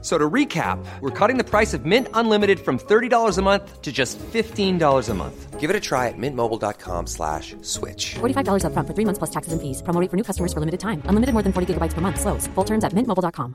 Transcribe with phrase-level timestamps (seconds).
[0.00, 3.90] So to recap, we're cutting the price of Mint Unlimited from $30 a month to
[3.90, 5.58] just $15 a month.
[5.58, 8.14] Give it a try at mintmobile.com slash switch.
[8.20, 9.82] $45 upfront for three months plus taxes and fees.
[9.82, 11.02] Promo rate for new customers for limited time.
[11.06, 12.20] Unlimited more than 40 gigabytes per month.
[12.20, 12.46] Slows.
[12.54, 13.54] Full terms at mintmobile.com.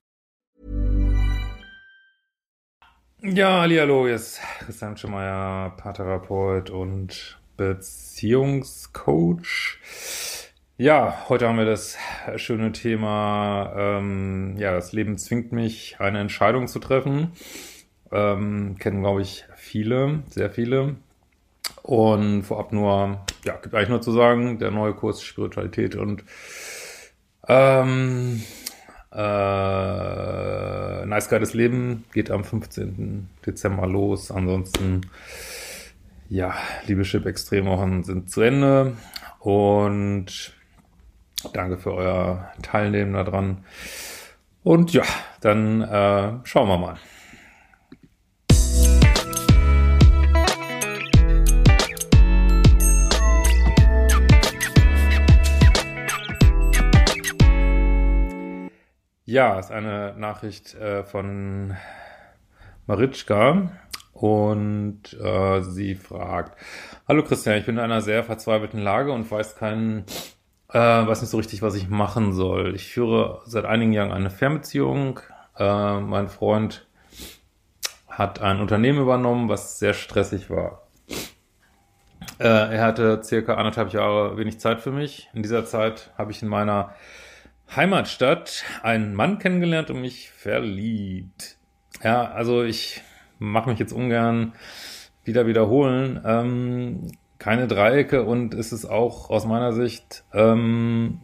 [3.25, 9.79] Ja, hallo, hier ist Christian Schemeier, Paartherapeut und Beziehungscoach.
[10.77, 11.97] Ja, heute haben wir das
[12.37, 17.33] schöne Thema, ähm, ja, das Leben zwingt mich, eine Entscheidung zu treffen.
[18.11, 20.95] Ähm, kennen, glaube ich, viele, sehr viele.
[21.83, 26.23] Und vorab nur, ja, gibt eigentlich nur zu sagen, der neue Kurs Spiritualität und
[27.47, 28.41] ähm,
[29.11, 33.29] äh, Nice Geiles Leben geht am 15.
[33.45, 34.31] Dezember los.
[34.31, 35.01] Ansonsten,
[36.29, 36.55] ja,
[36.87, 38.97] Liebeschip Extremwochen sind zu Ende.
[39.39, 40.53] Und
[41.51, 43.65] Danke für euer Teilnehmen daran.
[44.63, 45.03] Und ja,
[45.41, 46.97] dann äh, schauen wir mal.
[59.25, 61.75] Ja, ist eine Nachricht äh, von
[62.85, 63.71] Maritschka
[64.11, 66.57] und äh, sie fragt,
[67.07, 70.05] Hallo Christian, ich bin in einer sehr verzweifelten Lage und weiß keinen
[70.73, 72.75] äh, weiß nicht so richtig, was ich machen soll.
[72.75, 75.19] Ich führe seit einigen Jahren eine Fernbeziehung.
[75.57, 76.87] Äh, mein Freund
[78.07, 80.87] hat ein Unternehmen übernommen, was sehr stressig war.
[82.39, 85.29] Äh, er hatte circa anderthalb Jahre wenig Zeit für mich.
[85.33, 86.95] In dieser Zeit habe ich in meiner
[87.75, 91.57] Heimatstadt einen Mann kennengelernt und mich verliebt.
[92.03, 93.01] Ja, also ich
[93.37, 94.53] mache mich jetzt ungern
[95.23, 96.21] wieder wiederholen.
[96.25, 97.11] Ähm,
[97.43, 101.19] keine Dreiecke und ist es auch aus meiner Sicht ähm,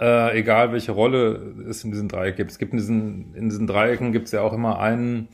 [0.00, 2.50] äh, egal welche Rolle es in diesem Dreieck gibt.
[2.50, 5.28] Es gibt in diesen, in diesen Dreiecken gibt es ja auch immer einen,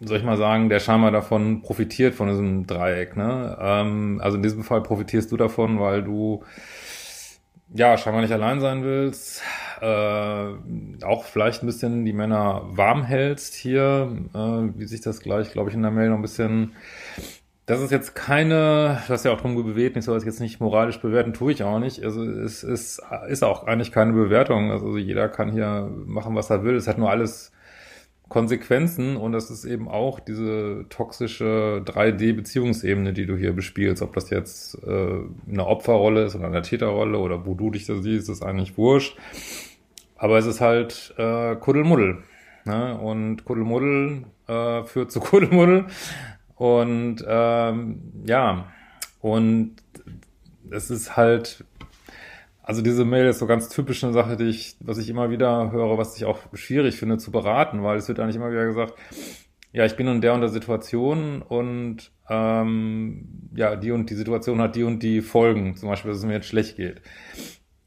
[0.00, 3.16] soll ich mal sagen, der scheinbar davon profitiert von diesem Dreieck.
[3.16, 3.56] Ne?
[3.60, 6.42] Ähm, also in diesem Fall profitierst du davon, weil du
[7.72, 9.42] ja scheinbar nicht allein sein willst
[9.80, 14.38] äh, auch vielleicht ein bisschen die Männer warm hältst hier, äh,
[14.78, 16.72] wie sich das gleich, glaube ich, in der Mail noch ein bisschen
[17.66, 20.60] das ist jetzt keine, du hast ja auch drum gebeten, ich soll das jetzt nicht
[20.60, 22.02] moralisch bewerten, tue ich auch nicht.
[22.04, 24.70] Also es ist, ist auch eigentlich keine Bewertung.
[24.70, 26.76] Also jeder kann hier machen, was er will.
[26.76, 27.50] Es hat nur alles
[28.28, 34.02] Konsequenzen und das ist eben auch diese toxische 3D-Beziehungsebene, die du hier bespielst.
[34.02, 37.94] Ob das jetzt äh, eine Opferrolle ist oder eine Täterrolle oder wo du dich da
[37.96, 39.16] siehst, ist eigentlich wurscht.
[40.16, 42.18] Aber es ist halt äh, Kuddelmuddel.
[42.64, 42.98] Ne?
[42.98, 45.86] Und Kuddelmuddel äh, führt zu Kuddelmuddel.
[46.56, 48.72] Und ähm, ja,
[49.20, 49.76] und
[50.70, 51.64] es ist halt
[52.66, 55.70] also diese Mail ist so ganz typisch eine Sache, die ich, was ich immer wieder
[55.70, 58.94] höre, was ich auch schwierig finde zu beraten, weil es wird eigentlich immer wieder gesagt,
[59.72, 64.60] ja, ich bin in der und der Situation und ähm, ja, die und die Situation
[64.60, 67.02] hat die und die Folgen, zum Beispiel, dass es mir jetzt schlecht geht.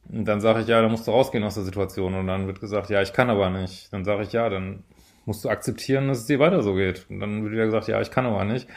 [0.07, 2.15] Und dann sage ich, ja, dann musst du rausgehen aus der Situation.
[2.15, 3.93] Und dann wird gesagt, ja, ich kann aber nicht.
[3.93, 4.83] Dann sage ich, ja, dann
[5.25, 7.05] musst du akzeptieren, dass es dir weiter so geht.
[7.09, 8.67] Und dann wird wieder gesagt, ja, ich kann aber nicht.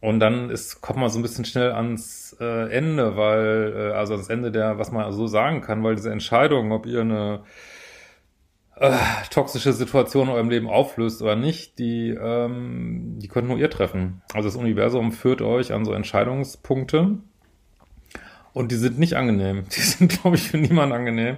[0.00, 4.14] Und dann ist, kommt man so ein bisschen schnell ans äh, Ende, weil, äh, also
[4.14, 7.40] ans Ende der, was man so sagen kann, weil diese Entscheidung, ob ihr eine
[8.76, 8.96] äh,
[9.30, 14.22] toxische Situation in eurem Leben auflöst oder nicht, die, ähm, die könnt nur ihr treffen.
[14.32, 17.18] Also das Universum führt euch an so Entscheidungspunkte.
[18.52, 19.64] Und die sind nicht angenehm.
[19.76, 21.36] Die sind, glaube ich, für niemanden angenehm.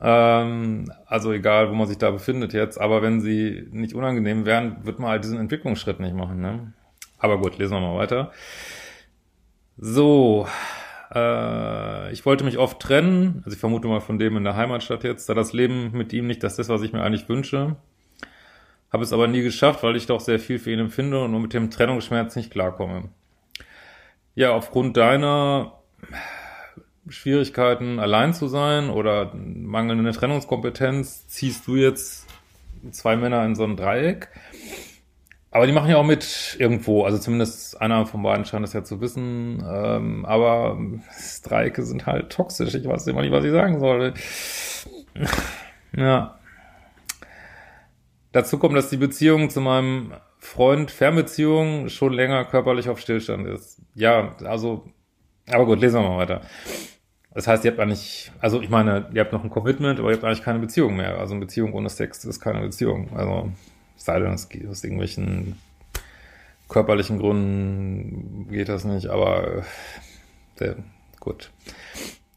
[0.00, 2.80] Ähm, also egal, wo man sich da befindet jetzt.
[2.80, 6.40] Aber wenn sie nicht unangenehm wären, wird man halt diesen Entwicklungsschritt nicht machen.
[6.40, 6.72] Ne?
[7.18, 8.32] Aber gut, lesen wir mal weiter.
[9.78, 10.46] So,
[11.14, 15.04] äh, ich wollte mich oft trennen, also ich vermute mal von dem in der Heimatstadt
[15.04, 17.76] jetzt, da das Leben mit ihm nicht das ist, was ich mir eigentlich wünsche.
[18.92, 21.40] Habe es aber nie geschafft, weil ich doch sehr viel für ihn empfinde und nur
[21.40, 23.10] mit dem Trennungsschmerz nicht klarkomme.
[24.34, 25.80] Ja, aufgrund deiner
[27.08, 32.26] Schwierigkeiten, allein zu sein oder mangelnde Trennungskompetenz, ziehst du jetzt
[32.90, 34.28] zwei Männer in so ein Dreieck.
[35.56, 38.84] Aber die machen ja auch mit irgendwo, also zumindest einer von beiden scheint es ja
[38.84, 39.64] zu wissen.
[39.66, 40.78] Ähm, aber
[41.18, 42.74] Streike sind halt toxisch.
[42.74, 44.12] Ich weiß immer nicht, was ich sagen soll.
[45.96, 46.38] ja.
[48.32, 53.80] Dazu kommt, dass die Beziehung zu meinem Freund, Fernbeziehung, schon länger körperlich auf Stillstand ist.
[53.94, 54.84] Ja, also,
[55.50, 56.42] aber gut, lesen wir mal weiter.
[57.32, 60.16] Das heißt, ihr habt eigentlich, also ich meine, ihr habt noch ein Commitment, aber ihr
[60.16, 61.16] habt eigentlich keine Beziehung mehr.
[61.18, 63.16] Also eine Beziehung ohne Sex ist keine Beziehung.
[63.16, 63.52] Also
[63.96, 65.56] sei denn, es geht aus irgendwelchen
[66.68, 69.64] körperlichen Gründen geht das nicht, aber
[70.58, 70.76] der,
[71.20, 71.50] gut.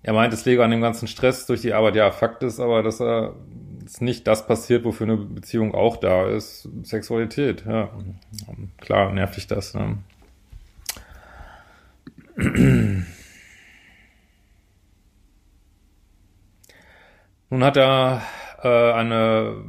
[0.04, 1.96] Er meint, es läge an dem ganzen Stress durch die Arbeit.
[1.96, 3.36] Ja, Fakt ist aber, dass er
[3.84, 6.70] dass nicht das passiert, wofür eine Beziehung auch da ist.
[6.84, 7.90] Sexualität, ja.
[8.78, 9.74] Klar, nervt dich das.
[9.74, 9.98] Ne?
[17.50, 18.22] Nun hat er
[18.62, 19.64] äh, eine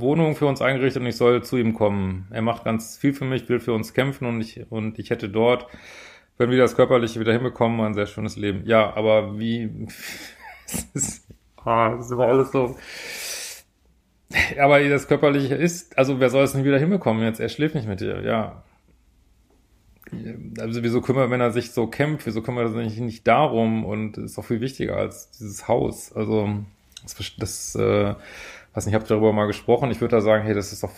[0.00, 2.26] Wohnung für uns eingerichtet und ich soll zu ihm kommen.
[2.30, 5.28] Er macht ganz viel für mich, will für uns kämpfen und ich, und ich hätte
[5.28, 5.66] dort,
[6.36, 8.62] wenn wir das Körperliche wieder hinbekommen, ein sehr schönes Leben.
[8.66, 9.86] Ja, aber wie,
[10.66, 11.28] das ist,
[11.64, 12.76] ah, das ist immer alles so.
[14.58, 17.40] Aber das Körperliche ist, also wer soll es denn wieder hinbekommen jetzt?
[17.40, 18.62] Er schläft nicht mit dir, ja.
[20.58, 24.16] Also wieso kümmert, wenn er sich so kämpft, wieso kümmert er sich nicht darum und
[24.18, 26.12] ist auch viel wichtiger als dieses Haus.
[26.12, 26.64] Also
[27.02, 28.14] das, das äh,
[28.74, 29.90] weiß nicht, ich habe darüber mal gesprochen.
[29.90, 30.92] Ich würde da sagen, hey, das ist doch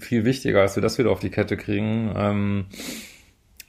[0.00, 2.12] viel wichtiger, als wir das wieder auf die Kette kriegen.
[2.16, 2.66] Ähm,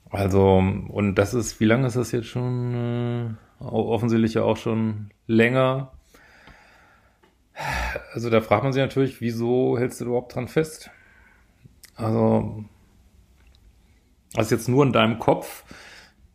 [0.09, 3.37] also, und das ist, wie lange ist das jetzt schon?
[3.59, 5.91] Äh, offensichtlich ja auch schon länger.
[8.13, 10.91] Also da fragt man sich natürlich, wieso hältst du überhaupt dran fest?
[11.95, 12.63] Also,
[14.35, 15.65] also jetzt nur in deinem Kopf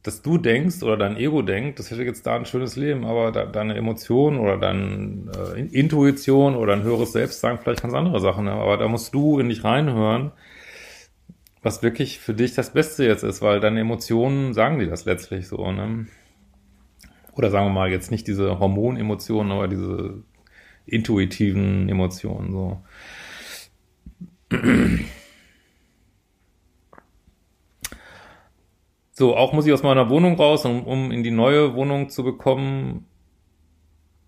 [0.04, 3.32] dass du denkst oder dein Ego denkt, das hätte jetzt da ein schönes Leben, aber
[3.32, 8.46] de deine Emotionen oder deine äh, Intuition oder ein höheres Selbstsein vielleicht ganz andere Sachen.
[8.46, 10.32] Aber da musst du in dich reinhören,
[11.62, 15.48] was wirklich für dich das Beste jetzt ist, weil deine Emotionen sagen dir das letztlich
[15.48, 15.72] so.
[15.72, 16.06] Ne?
[17.34, 20.22] Oder sagen wir mal jetzt nicht diese Hormonemotionen, aber diese
[20.84, 22.82] intuitiven Emotionen so.
[29.16, 32.24] So, auch muss ich aus meiner Wohnung raus, um, um in die neue Wohnung zu
[32.24, 33.06] bekommen,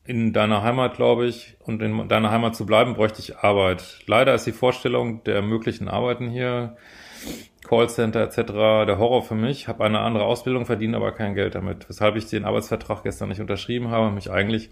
[0.04, 3.98] in deiner Heimat, glaube ich, und in deiner Heimat zu bleiben, bräuchte ich Arbeit.
[4.06, 6.76] Leider ist die Vorstellung der möglichen Arbeiten hier,
[7.66, 8.52] Callcenter etc.,
[8.86, 9.66] der Horror für mich.
[9.66, 13.40] Habe eine andere Ausbildung, verdiene aber kein Geld damit, weshalb ich den Arbeitsvertrag gestern nicht
[13.40, 14.70] unterschrieben habe und mich eigentlich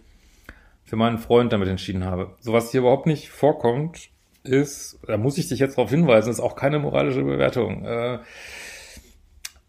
[0.85, 2.37] für meinen Freund damit entschieden habe.
[2.39, 4.11] So was hier überhaupt nicht vorkommt,
[4.45, 7.85] ist, da muss ich dich jetzt darauf hinweisen, ist auch keine moralische Bewertung.
[7.85, 8.19] Äh,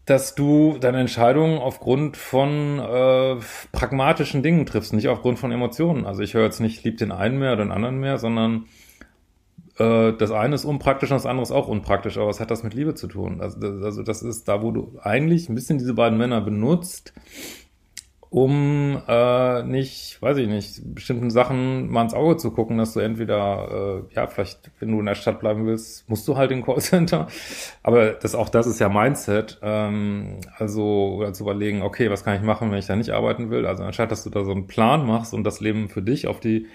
[0.06, 3.36] dass du deine Entscheidungen aufgrund von äh,
[3.72, 6.06] pragmatischen Dingen triffst, nicht aufgrund von Emotionen.
[6.06, 8.66] Also ich höre jetzt nicht, lieb den einen mehr oder den anderen mehr, sondern
[9.78, 12.62] äh, das eine ist unpraktisch und das andere ist auch unpraktisch, aber was hat das
[12.62, 13.40] mit Liebe zu tun?
[13.40, 17.12] Also das, also das ist da, wo du eigentlich ein bisschen diese beiden Männer benutzt,
[18.36, 23.00] um äh, nicht, weiß ich nicht, bestimmten Sachen mal ins Auge zu gucken, dass du
[23.00, 26.62] entweder, äh, ja, vielleicht, wenn du in der Stadt bleiben willst, musst du halt in
[26.62, 27.28] Callcenter.
[27.82, 29.58] Aber das auch das ist ja Mindset.
[29.62, 33.48] Ähm, also oder zu überlegen, okay, was kann ich machen, wenn ich da nicht arbeiten
[33.48, 33.64] will?
[33.64, 36.38] Also anstatt dass du da so einen Plan machst und das Leben für dich auf
[36.38, 36.66] die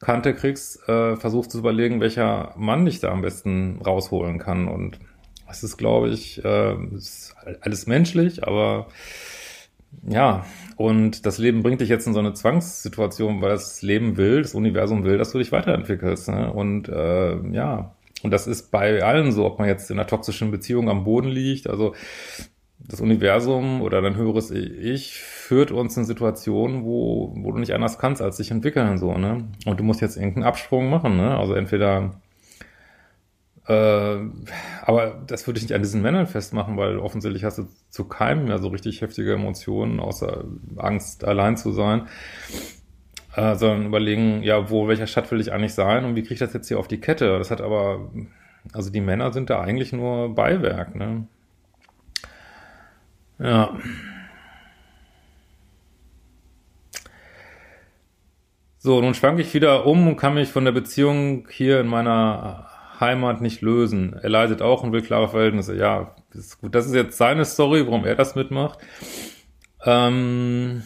[0.00, 4.68] Kante kriegst, äh, versuchst zu überlegen, welcher Mann dich da am besten rausholen kann.
[4.68, 4.98] Und
[5.48, 8.88] das ist, glaube ich, äh, ist alles menschlich, aber
[10.06, 10.44] ja,
[10.76, 14.54] und das Leben bringt dich jetzt in so eine Zwangssituation, weil das Leben will, das
[14.54, 16.28] Universum will, dass du dich weiterentwickelst.
[16.28, 16.52] Ne?
[16.52, 20.50] Und äh, ja, und das ist bei allen so, ob man jetzt in einer toxischen
[20.50, 21.68] Beziehung am Boden liegt.
[21.68, 21.94] Also
[22.78, 27.98] das Universum oder dein höheres Ich führt uns in Situationen, wo, wo du nicht anders
[27.98, 28.98] kannst, als dich entwickeln.
[28.98, 31.16] so ne Und du musst jetzt irgendeinen Absprung machen.
[31.16, 32.20] ne Also entweder
[33.72, 38.46] aber das würde ich nicht an diesen Männern festmachen, weil offensichtlich hast du zu keinem
[38.46, 40.44] mehr so richtig heftige Emotionen, außer
[40.76, 42.08] Angst, allein zu sein.
[43.36, 46.40] Äh, sondern überlegen, ja, wo, welcher Stadt will ich eigentlich sein und wie kriege ich
[46.40, 47.38] das jetzt hier auf die Kette?
[47.38, 48.10] Das hat aber,
[48.72, 51.26] also die Männer sind da eigentlich nur Beiwerk, ne?
[53.38, 53.78] Ja.
[58.78, 62.66] So, nun schwank ich wieder um und kann mich von der Beziehung hier in meiner
[63.00, 64.14] Heimat nicht lösen.
[64.14, 65.74] Er leidet auch und will klare Verhältnisse.
[65.74, 66.74] Ja, das ist gut.
[66.74, 68.78] Das ist jetzt seine Story, warum er das mitmacht.
[69.84, 70.82] Ähm,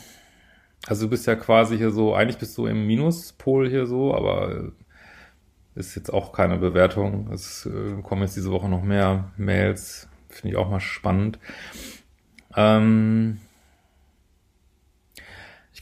[0.87, 4.73] also du bist ja quasi hier so, eigentlich bist du im Minuspol hier so, aber
[5.75, 7.31] ist jetzt auch keine Bewertung.
[7.33, 10.09] Es äh, kommen jetzt diese Woche noch mehr Mails.
[10.29, 11.39] Finde ich auch mal spannend.
[12.57, 13.41] Ähm,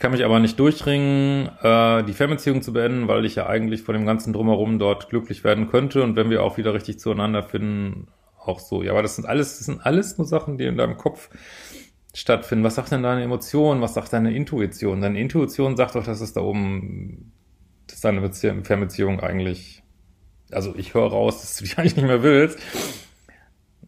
[0.03, 3.95] kann mich aber nicht durchringen, äh, die Fernbeziehung zu beenden, weil ich ja eigentlich von
[3.95, 8.09] dem ganzen Drumherum dort glücklich werden könnte und wenn wir auch wieder richtig zueinander finden,
[8.37, 8.83] auch so.
[8.83, 11.31] Ja, aber das sind alles, das sind alles nur Sachen, die in deinem Kopf
[12.15, 12.65] stattfinden.
[12.65, 13.81] Was sagt denn deine Emotion?
[13.81, 15.01] Was sagt deine Intuition?
[15.01, 17.31] Deine Intuition sagt doch, dass es da oben,
[17.87, 19.85] dass deine Beziehung, Fernbeziehung eigentlich,
[20.51, 22.59] also ich höre raus, dass du dich eigentlich nicht mehr willst.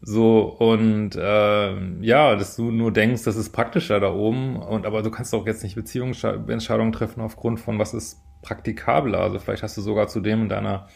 [0.07, 4.55] So, und äh, ja, dass du nur denkst, das ist praktischer da oben.
[4.55, 9.19] Und aber du kannst doch jetzt nicht Beziehungsentscheidungen treffen aufgrund von was ist praktikabler.
[9.19, 10.87] Also vielleicht hast du sogar zudem in deiner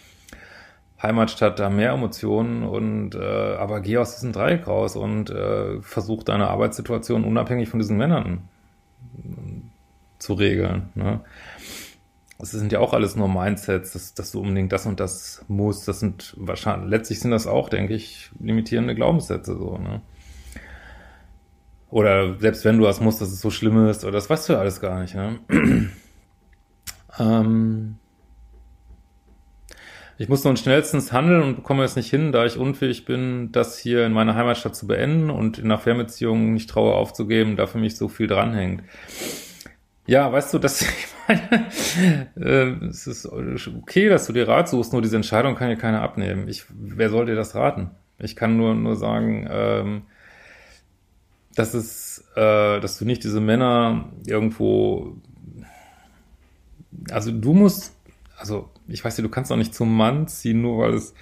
[1.01, 6.21] Heimatstadt da mehr Emotionen und äh, aber geh aus diesem Dreieck raus und äh, versuch
[6.21, 8.47] deine Arbeitssituation unabhängig von diesen Männern
[10.19, 10.89] zu regeln.
[10.93, 11.21] Ne?
[12.39, 15.89] Das sind ja auch alles nur Mindsets, dass, dass du unbedingt das und das musst.
[15.89, 20.01] Das sind wahrscheinlich, letztlich sind das auch, denke ich, limitierende Glaubenssätze so, ne?
[21.89, 24.53] Oder selbst wenn du das musst, dass es so schlimm ist, oder das weißt du
[24.53, 25.39] ja alles gar nicht, ne?
[27.19, 27.95] ähm
[30.17, 33.77] ich muss nun schnellstens handeln und bekomme es nicht hin, da ich unfähig bin, das
[33.77, 37.77] hier in meiner Heimatstadt zu beenden und in einer Fernbeziehung nicht traue aufzugeben, da für
[37.77, 38.83] mich so viel dranhängt.
[40.09, 41.67] Ja, weißt du, dass ich meine,
[42.35, 46.01] äh, es ist okay, dass du dir Rat suchst, nur diese Entscheidung kann dir keiner
[46.01, 46.47] abnehmen.
[46.47, 47.91] Ich, wer soll dir das raten?
[48.17, 50.01] Ich kann nur nur sagen, ähm,
[51.53, 55.15] dass es, äh, dass du nicht diese Männer irgendwo,
[57.11, 57.95] also du musst,
[58.35, 61.13] also ich weiß nicht, du kannst auch nicht zum Mann ziehen, nur weil es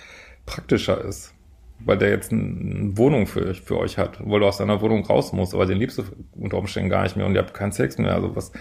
[0.46, 1.34] praktischer ist
[1.80, 5.34] weil der jetzt eine Wohnung für, für euch hat, weil du aus deiner Wohnung raus
[5.34, 6.04] musst, aber den liebst du
[6.36, 8.14] unter Umständen gar nicht mehr und ihr habt keinen Sex mehr.
[8.14, 8.52] Also was,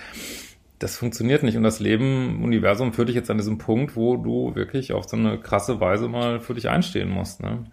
[0.78, 1.56] das funktioniert nicht.
[1.56, 5.16] Und das Leben, Universum führt dich jetzt an diesem Punkt, wo du wirklich auf so
[5.16, 7.42] eine krasse Weise mal für dich einstehen musst.
[7.42, 7.64] Ne?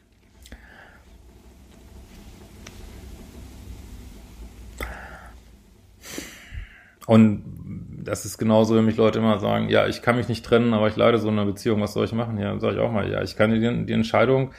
[7.05, 7.43] Und
[8.03, 10.87] das ist genauso, wenn mich Leute immer sagen, ja, ich kann mich nicht trennen, aber
[10.87, 12.37] ich leide so in einer Beziehung, was soll ich machen?
[12.37, 14.51] Ja, sage ich auch mal, ja, ich kann die, die Entscheidung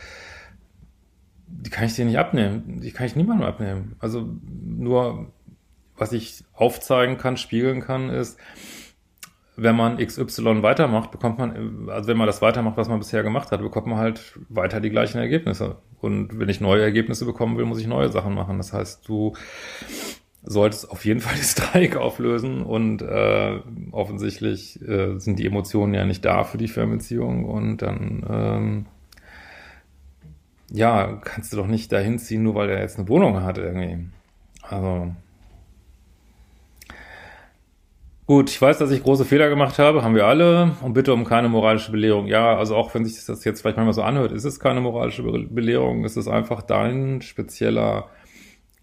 [1.63, 2.81] die kann ich dir nicht abnehmen.
[2.81, 3.97] Die kann ich niemandem abnehmen.
[3.99, 5.33] Also nur,
[5.97, 8.39] was ich aufzeigen kann, spiegeln kann, ist,
[9.57, 13.53] wenn man XY weitermacht, bekommt man, also wenn man das weitermacht, was man bisher gemacht
[13.53, 15.77] hat, bekommt man halt weiter die gleichen Ergebnisse.
[16.01, 18.59] Und wenn ich neue Ergebnisse bekommen will, muss ich neue Sachen machen.
[18.59, 19.35] Das heißt, du
[20.43, 23.61] solltest auf jeden Fall das Dreieck auflösen und äh,
[23.93, 28.87] offensichtlich äh, sind die Emotionen ja nicht da für die Fernbeziehung und dann ähm,
[30.71, 34.07] ja, kannst du doch nicht dahin ziehen, nur weil er jetzt eine Wohnung hat irgendwie.
[34.63, 35.15] Also.
[38.27, 40.73] Gut, ich weiß, dass ich große Fehler gemacht habe, haben wir alle.
[40.81, 42.27] Und bitte um keine moralische Belehrung.
[42.27, 45.23] Ja, also auch wenn sich das jetzt vielleicht manchmal so anhört, ist es keine moralische
[45.23, 48.09] Belehrung, es ist einfach dein spezieller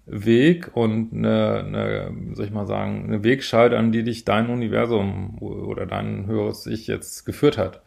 [0.05, 5.37] Weg und eine, eine, soll ich mal sagen, eine Wegscheide, an die dich dein Universum
[5.39, 7.81] oder dein höheres Ich jetzt geführt hat.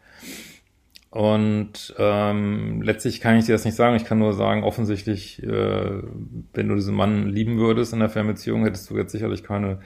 [1.15, 3.95] Und ähm, letztlich kann ich dir das nicht sagen.
[3.95, 6.01] Ich kann nur sagen, offensichtlich, äh,
[6.53, 9.79] wenn du diesen Mann lieben würdest in der Fernbeziehung, hättest du jetzt sicherlich keine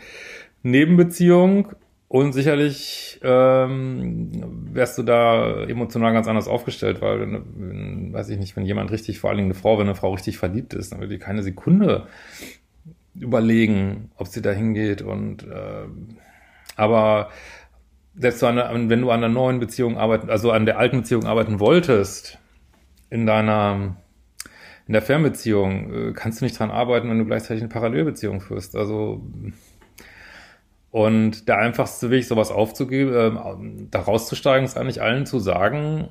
[0.64, 1.68] Nebenbeziehung.
[2.08, 8.56] Und sicherlich ähm, wärst du da emotional ganz anders aufgestellt, weil, wenn, weiß ich nicht,
[8.56, 11.00] wenn jemand richtig, vor allen Dingen eine Frau, wenn eine Frau richtig verliebt ist, dann
[11.00, 12.08] würde die keine Sekunde
[13.14, 15.04] überlegen, ob sie da hingeht.
[15.04, 15.86] Und äh,
[16.76, 17.30] aber
[18.20, 22.38] selbst wenn du an einer neuen Beziehung arbeiten, also an der alten Beziehung arbeiten wolltest,
[23.10, 23.96] in deiner,
[24.88, 28.76] in der Fernbeziehung, äh, kannst du nicht dran arbeiten, wenn du gleichzeitig eine Parallelbeziehung führst.
[28.76, 29.26] Also,
[30.92, 36.10] und der einfachste Weg, sowas aufzugeben, äh, da rauszusteigen, ist eigentlich allen zu sagen,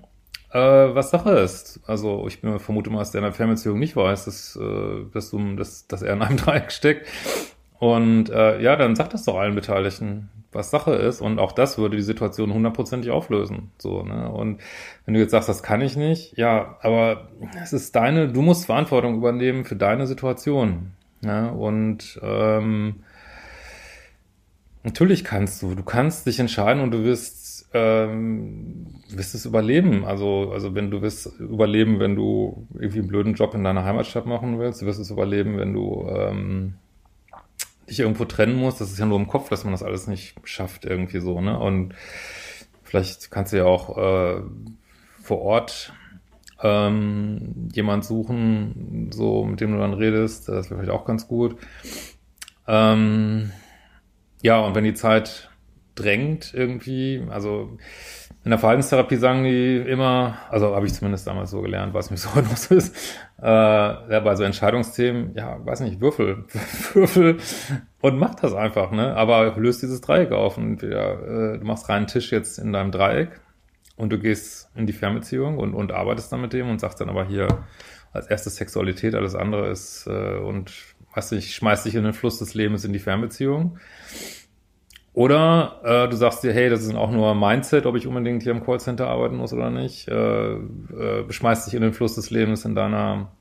[0.53, 1.81] äh, was Sache ist.
[1.87, 5.57] Also ich vermute mal, dass der in der Fernbeziehung nicht weiß, dass, äh, dass, du,
[5.57, 7.07] dass, dass er in einem Dreieck steckt.
[7.79, 11.21] Und äh, ja, dann sag das doch allen Beteiligten was Sache ist.
[11.21, 13.71] Und auch das würde die Situation hundertprozentig auflösen.
[13.79, 14.31] So, ne?
[14.31, 14.61] Und
[15.05, 17.29] wenn du jetzt sagst, das kann ich nicht, ja, aber
[17.63, 20.93] es ist deine, du musst Verantwortung übernehmen für deine Situation.
[21.21, 21.49] Ja?
[21.49, 23.05] Und ähm,
[24.83, 25.75] natürlich kannst du.
[25.75, 30.07] Du kannst dich entscheiden und du wirst, ähm, wirst es überleben.
[30.07, 34.25] Also, also wenn du wirst überleben, wenn du irgendwie einen blöden Job in deiner Heimatstadt
[34.25, 36.75] machen willst, du wirst es überleben, wenn du ähm,
[37.91, 40.35] dich irgendwo trennen muss, das ist ja nur im Kopf, dass man das alles nicht
[40.45, 41.59] schafft irgendwie so, ne?
[41.59, 41.95] Und
[42.83, 44.43] vielleicht kannst du ja auch äh,
[45.23, 45.93] vor Ort
[46.63, 51.57] ähm, jemand suchen, so mit dem du dann redest, das wäre vielleicht auch ganz gut.
[52.67, 53.53] Ähm,
[54.43, 55.51] ja, und wenn die Zeit
[55.95, 57.79] drängt irgendwie, also
[58.45, 62.21] in der Verhaltenstherapie sagen die immer, also habe ich zumindest damals so gelernt, was mich
[62.21, 62.97] so los ist,
[63.41, 66.45] äh, ja, bei so Entscheidungsthemen, ja, weiß nicht, Würfel,
[66.95, 67.39] Würfel
[68.01, 69.17] und mach das einfach, ne?
[69.17, 72.93] Aber löst dieses Dreieck auf und ja, äh, du machst reinen Tisch jetzt in deinem
[72.93, 73.41] Dreieck
[73.97, 77.11] und du gehst in die Fernbeziehung und, und arbeitest dann mit dem und sagst dann
[77.11, 77.67] aber hier
[78.13, 80.73] als erstes Sexualität, alles andere ist äh, und
[81.15, 83.79] weiß nicht, schmeiß dich in den Fluss des Lebens in die Fernbeziehung.
[85.19, 88.53] Oder äh, du sagst dir, hey, das ist auch nur Mindset, ob ich unbedingt hier
[88.53, 90.07] im Callcenter arbeiten muss oder nicht.
[90.07, 93.33] Äh, äh, beschmeißt dich in den Fluss des Lebens in deiner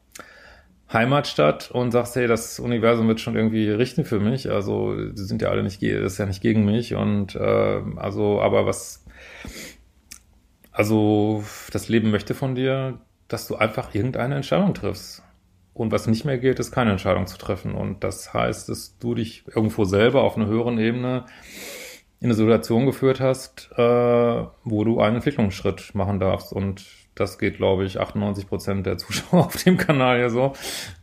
[0.92, 4.50] Heimatstadt und sagst, hey, das Universum wird schon irgendwie richten für mich.
[4.50, 8.42] Also, die sind ja alle nicht, das ist ja nicht gegen mich und äh, also,
[8.42, 9.06] aber was,
[10.72, 15.22] also das Leben möchte von dir, dass du einfach irgendeine Entscheidung triffst.
[15.78, 17.76] Und was nicht mehr geht, ist keine Entscheidung zu treffen.
[17.76, 21.26] Und das heißt, dass du dich irgendwo selber auf einer höheren Ebene
[22.20, 26.52] in eine Situation geführt hast, äh, wo du einen Entwicklungsschritt machen darfst.
[26.52, 30.54] Und das geht, glaube ich, 98 Prozent der Zuschauer auf dem Kanal ja so.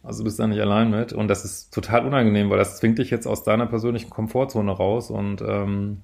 [0.02, 1.12] Also du bist da nicht allein mit.
[1.12, 5.08] Und das ist total unangenehm, weil das zwingt dich jetzt aus deiner persönlichen Komfortzone raus.
[5.08, 6.02] Und ähm,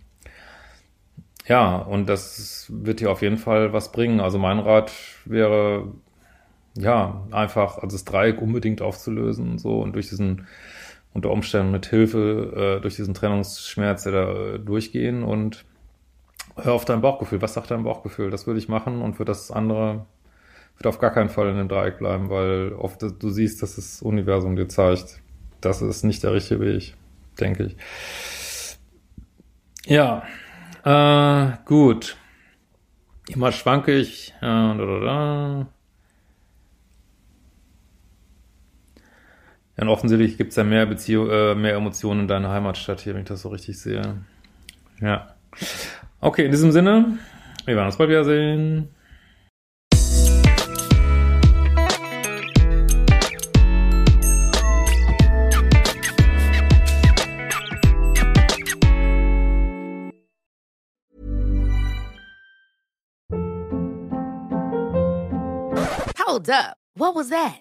[1.46, 4.20] ja, und das wird dir auf jeden Fall was bringen.
[4.20, 4.92] Also mein Rat
[5.24, 5.88] wäre,
[6.76, 10.46] ja, einfach, also das Dreieck unbedingt aufzulösen und so und durch diesen,
[11.12, 15.64] unter Umständen mit Hilfe, äh, durch diesen Trennungsschmerz der da äh, durchgehen und
[16.56, 17.42] hör auf dein Bauchgefühl.
[17.42, 18.30] Was sagt dein Bauchgefühl?
[18.30, 20.06] Das würde ich machen und für das andere
[20.76, 24.00] wird auf gar keinen Fall in dem Dreieck bleiben, weil oft du siehst, dass das
[24.00, 25.20] Universum dir zeigt,
[25.60, 26.94] das ist nicht der richtige Weg,
[27.38, 27.76] denke ich.
[29.86, 30.22] Ja,
[30.84, 32.16] äh, gut.
[33.28, 34.34] Immer schwanke ich.
[34.40, 35.66] Äh, da, da, da.
[39.76, 43.22] Und offensichtlich gibt es ja mehr Beziehung, äh, mehr Emotionen in deiner Heimatstadt hier, wenn
[43.22, 44.18] ich das so richtig sehe.
[45.00, 45.34] Ja.
[46.20, 47.18] Okay, in diesem Sinne,
[47.64, 48.88] wir werden uns bald wiedersehen.
[66.18, 66.76] Hold up.
[66.94, 67.60] What was that?